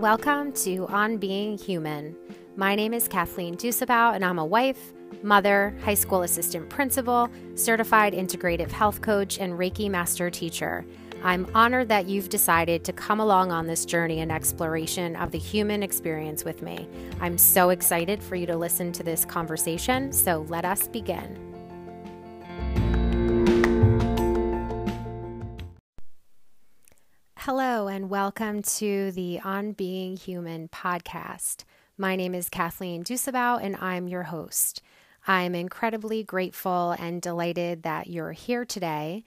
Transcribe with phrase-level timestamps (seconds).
[0.00, 2.16] Welcome to On Being Human.
[2.56, 8.14] My name is Kathleen Dusabow, and I'm a wife, mother, high school assistant principal, certified
[8.14, 10.86] integrative health coach, and Reiki master teacher.
[11.22, 15.38] I'm honored that you've decided to come along on this journey and exploration of the
[15.38, 16.88] human experience with me.
[17.20, 21.49] I'm so excited for you to listen to this conversation, so let us begin.
[27.52, 31.64] Hello, and welcome to the On Being Human podcast.
[31.98, 34.82] My name is Kathleen Dusabow, and I'm your host.
[35.26, 39.24] I'm incredibly grateful and delighted that you're here today.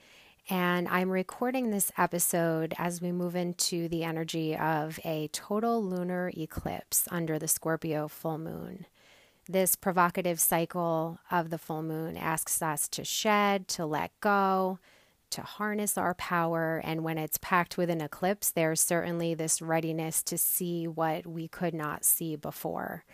[0.48, 6.32] And I'm recording this episode as we move into the energy of a total lunar
[6.34, 8.86] eclipse under the Scorpio full moon.
[9.50, 14.78] This provocative cycle of the full moon asks us to shed, to let go,
[15.34, 16.80] to harness our power.
[16.84, 21.48] And when it's packed with an eclipse, there's certainly this readiness to see what we
[21.48, 23.04] could not see before.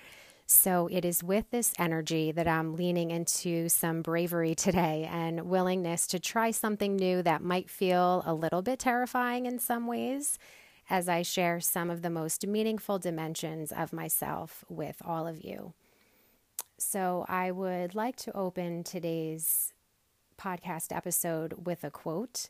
[0.47, 6.06] So it is with this energy that I'm leaning into some bravery today and willingness
[6.09, 10.39] to try something new that might feel a little bit terrifying in some ways
[10.91, 15.72] as I share some of the most meaningful dimensions of myself with all of you.
[16.78, 19.72] So I would like to open today's
[20.41, 22.48] podcast episode with a quote.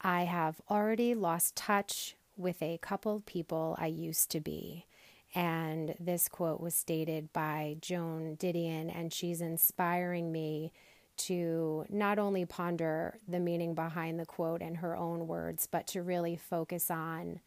[0.00, 4.86] I have already lost touch with a couple people I used to be.
[5.34, 10.72] And this quote was stated by Joan Didion, and she's inspiring me
[11.16, 16.02] to not only ponder the meaning behind the quote in her own words, but to
[16.02, 17.40] really focus on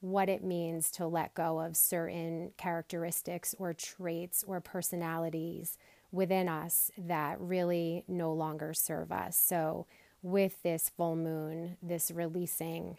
[0.00, 5.78] what it means to let go of certain characteristics or traits or personalities
[6.12, 9.36] within us that really no longer serve us.
[9.36, 9.86] So,
[10.22, 12.98] with this full moon, this releasing,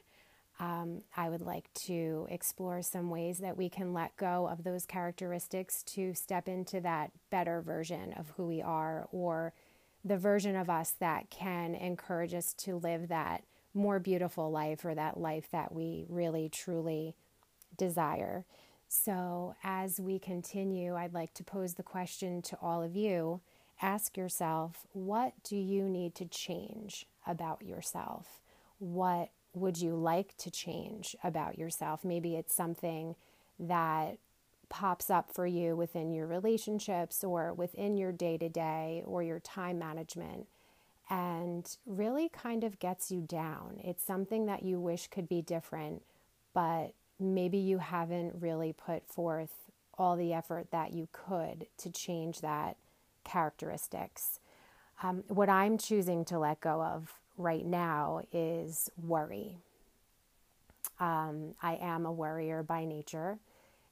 [0.59, 4.85] um, I would like to explore some ways that we can let go of those
[4.85, 9.53] characteristics to step into that better version of who we are or
[10.03, 13.43] the version of us that can encourage us to live that
[13.73, 17.15] more beautiful life or that life that we really truly
[17.77, 18.45] desire.
[18.95, 23.41] So, as we continue, I'd like to pose the question to all of you.
[23.81, 28.39] Ask yourself, what do you need to change about yourself?
[28.77, 32.05] What would you like to change about yourself?
[32.05, 33.15] Maybe it's something
[33.59, 34.19] that
[34.69, 39.39] pops up for you within your relationships or within your day to day or your
[39.39, 40.45] time management
[41.09, 43.81] and really kind of gets you down.
[43.83, 46.03] It's something that you wish could be different,
[46.53, 49.51] but maybe you haven't really put forth
[49.97, 52.77] all the effort that you could to change that
[53.23, 54.39] characteristics.
[55.01, 59.57] Um, what I'm choosing to let go of right now is worry.
[60.99, 63.39] Um, I am a worrier by nature.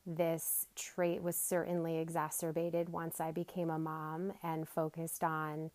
[0.05, 5.71] This trait was certainly exacerbated once I became a mom and focused on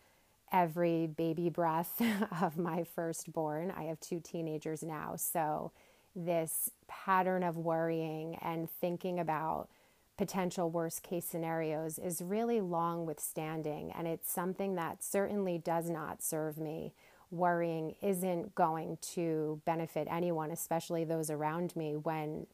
[0.53, 2.01] every baby breath
[2.41, 3.73] of my firstborn.
[3.77, 5.73] I have two teenagers now, so
[6.17, 9.69] this pattern of worrying and thinking about
[10.17, 13.93] potential worst case scenarios is really long withstanding.
[13.97, 16.95] And it's something that certainly does not serve me.
[17.31, 22.47] Worrying isn't going to benefit anyone especially those around me when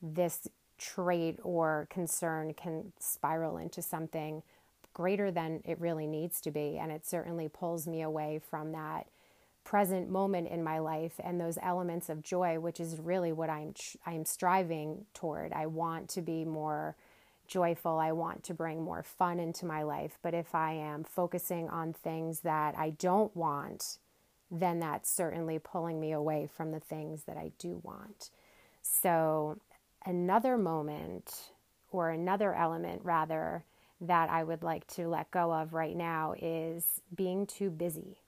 [0.00, 0.48] this
[0.78, 4.42] trait or concern can spiral into something
[4.94, 6.78] greater than it really needs to be.
[6.78, 9.06] And it certainly pulls me away from that
[9.64, 13.74] present moment in my life and those elements of joy which is really what I'm
[14.04, 15.52] I'm striving toward.
[15.52, 16.96] I want to be more
[17.46, 17.98] joyful.
[17.98, 21.92] I want to bring more fun into my life, but if I am focusing on
[21.92, 23.98] things that I don't want,
[24.50, 28.30] then that's certainly pulling me away from the things that I do want.
[28.82, 29.58] So,
[30.04, 31.50] another moment
[31.90, 33.64] or another element rather
[34.00, 38.21] that I would like to let go of right now is being too busy.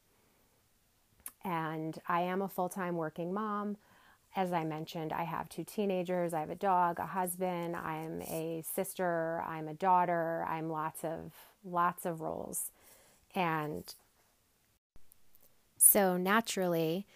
[1.44, 3.76] And I am a full time working mom.
[4.36, 8.64] As I mentioned, I have two teenagers, I have a dog, a husband, I'm a
[8.74, 11.32] sister, I'm a daughter, I'm lots of
[11.64, 12.72] lots of roles.
[13.34, 13.94] And
[15.76, 17.06] so naturally,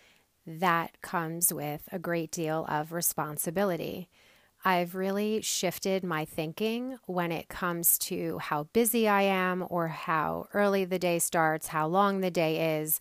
[0.46, 4.08] that comes with a great deal of responsibility.
[4.64, 10.48] I've really shifted my thinking when it comes to how busy I am or how
[10.52, 13.00] early the day starts, how long the day is,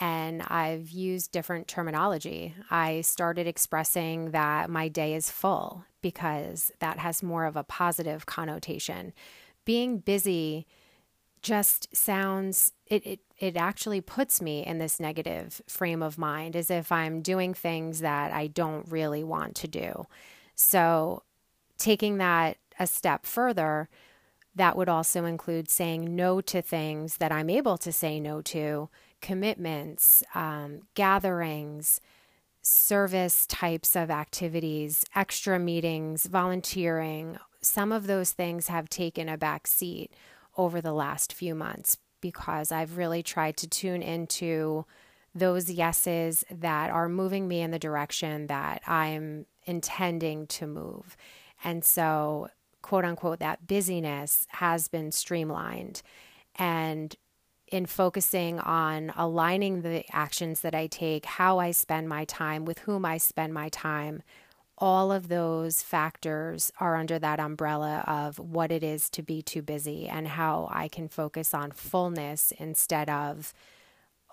[0.00, 2.54] and I've used different terminology.
[2.70, 8.26] I started expressing that my day is full because that has more of a positive
[8.26, 9.12] connotation.
[9.64, 10.66] Being busy
[11.42, 16.70] just sounds it, it it actually puts me in this negative frame of mind as
[16.70, 20.06] if I'm doing things that I don't really want to do.
[20.54, 21.22] So
[21.76, 23.88] taking that a step further,
[24.54, 28.88] that would also include saying no to things that I'm able to say no to,
[29.20, 32.00] commitments, um, gatherings,
[32.62, 37.38] service types of activities, extra meetings, volunteering.
[37.60, 40.12] Some of those things have taken a back seat
[40.56, 44.84] over the last few months because I've really tried to tune into
[45.34, 51.16] those yeses that are moving me in the direction that I'm intending to move.
[51.62, 52.48] And so,
[52.82, 56.02] quote unquote, that busyness has been streamlined.
[56.56, 57.14] And
[57.70, 62.80] in focusing on aligning the actions that I take, how I spend my time, with
[62.80, 64.22] whom I spend my time,
[64.78, 69.62] all of those factors are under that umbrella of what it is to be too
[69.62, 73.52] busy and how I can focus on fullness instead of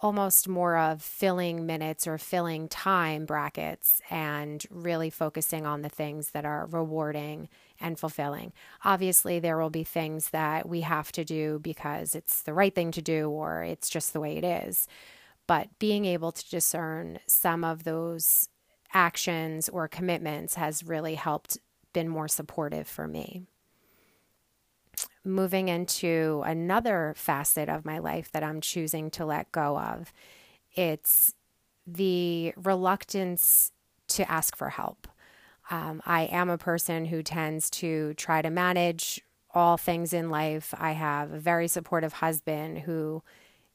[0.05, 6.29] almost more of filling minutes or filling time brackets and really focusing on the things
[6.29, 7.49] that are rewarding
[7.81, 8.53] and fulfilling.
[8.83, 12.91] Obviously, there will be things that we have to do because it's the right thing
[12.91, 14.87] to do or it's just the way it is.
[15.47, 18.47] But being able to discern some of those
[18.93, 21.57] actions or commitments has really helped
[21.93, 23.47] been more supportive for me
[25.25, 30.13] moving into another facet of my life that I'm choosing to let go of.
[30.73, 31.33] It's
[31.87, 33.71] the reluctance
[34.07, 35.07] to ask for help.
[35.71, 39.21] Um, I am a person who tends to try to manage
[39.53, 40.73] all things in life.
[40.77, 43.23] I have a very supportive husband who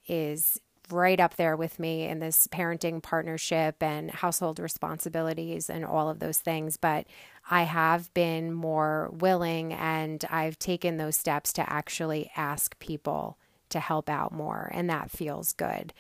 [0.07, 0.61] is
[0.93, 6.19] right up there with me in this parenting partnership and household responsibilities and all of
[6.19, 6.77] those things.
[6.77, 7.07] But
[7.51, 13.39] I have been more willing and I've taken those steps to actually ask people
[13.71, 14.71] to help out more.
[14.73, 15.93] And that feels good.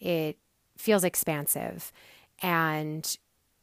[0.00, 0.38] It
[0.76, 1.92] feels expansive
[2.42, 3.16] and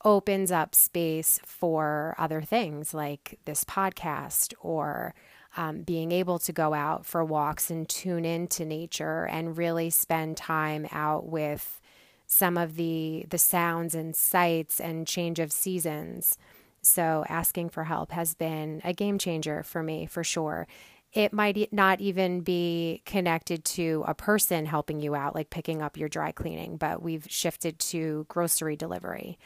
[0.06, 5.14] opens up space for other things like this podcast or
[5.58, 10.38] um, being able to go out for walks and tune into nature and really spend
[10.38, 11.82] time out with
[12.28, 16.38] some of the the sounds and sights and change of seasons.
[16.82, 20.68] So asking for help has been a game changer for me for sure.
[21.12, 25.98] It might not even be connected to a person helping you out, like picking up
[25.98, 29.40] your dry cleaning, but we've shifted to grocery delivery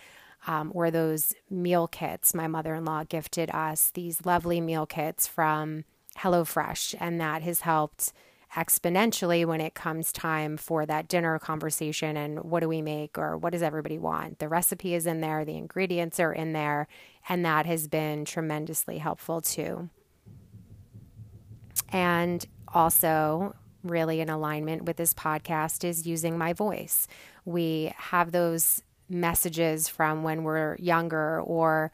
[0.48, 2.34] um, were those meal kits.
[2.34, 5.86] My mother in law gifted us these lovely meal kits from
[6.20, 8.14] HelloFresh, and that has helped
[8.56, 13.36] exponentially when it comes time for that dinner conversation and what do we make or
[13.36, 14.40] what does everybody want.
[14.40, 16.88] The recipe is in there, the ingredients are in there,
[17.28, 19.90] and that has been tremendously helpful too.
[21.90, 27.08] And also, really in alignment with this podcast, is using my voice.
[27.46, 31.92] We have those messages from when we're younger or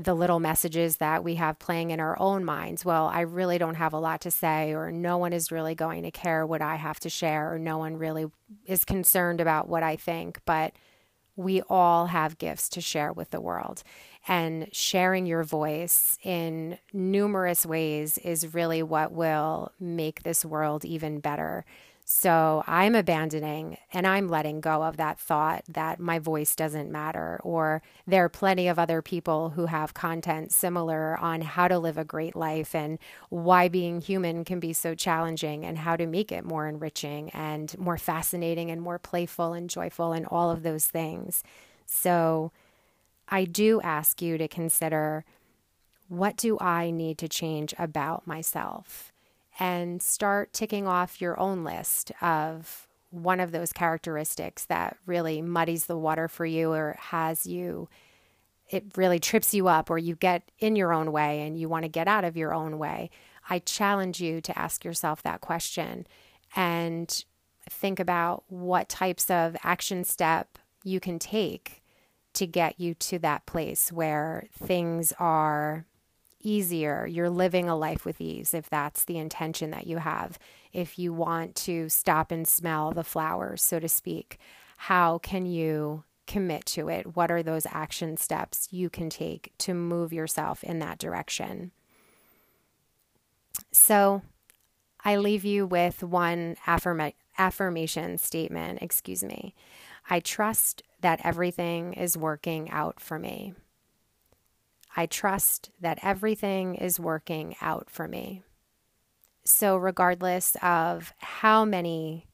[0.00, 2.84] the little messages that we have playing in our own minds.
[2.84, 6.04] Well, I really don't have a lot to say, or no one is really going
[6.04, 8.26] to care what I have to share, or no one really
[8.64, 10.38] is concerned about what I think.
[10.44, 10.72] But
[11.34, 13.82] we all have gifts to share with the world.
[14.28, 21.18] And sharing your voice in numerous ways is really what will make this world even
[21.18, 21.64] better.
[22.10, 27.38] So I'm abandoning and I'm letting go of that thought that my voice doesn't matter,
[27.44, 31.98] or there are plenty of other people who have content similar on how to live
[31.98, 36.32] a great life and why being human can be so challenging and how to make
[36.32, 40.86] it more enriching and more fascinating and more playful and joyful and all of those
[40.86, 41.44] things.
[41.84, 42.52] So
[43.28, 45.26] I do ask you to consider
[46.08, 49.12] what do I need to change about myself?
[49.58, 55.86] And start ticking off your own list of one of those characteristics that really muddies
[55.86, 57.88] the water for you or has you
[58.70, 61.84] it really trips you up or you get in your own way and you want
[61.84, 63.08] to get out of your own way
[63.48, 66.06] i challenge you to ask yourself that question
[66.54, 67.24] and
[67.70, 71.82] think about what types of action step you can take
[72.34, 75.86] to get you to that place where things are
[76.40, 77.06] easier.
[77.06, 80.38] You're living a life with ease if that's the intention that you have.
[80.72, 84.38] If you want to stop and smell the flowers, so to speak,
[84.76, 87.16] how can you commit to it?
[87.16, 91.72] What are those action steps you can take to move yourself in that direction?
[93.72, 94.22] So,
[95.04, 99.54] I leave you with one affirma- affirmation statement, excuse me.
[100.10, 103.54] I trust that everything is working out for me.
[104.96, 108.42] I trust that everything is working out for me.
[109.44, 112.26] So, regardless of how many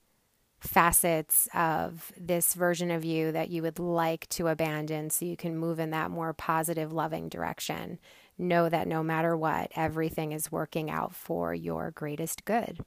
[0.61, 5.57] facets of this version of you that you would like to abandon so you can
[5.57, 7.99] move in that more positive, loving direction,
[8.39, 12.81] know that no matter what, everything is working out for your greatest good.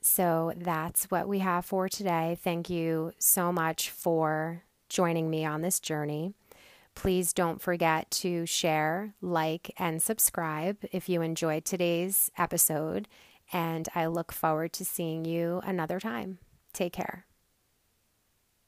[0.00, 2.38] So that's what we have for today.
[2.42, 6.34] Thank you so much for joining me on this journey.
[6.94, 13.08] Please don't forget to share, like, and subscribe if you enjoyed today's episode.
[13.52, 16.38] And I look forward to seeing you another time.
[16.72, 17.26] Take care.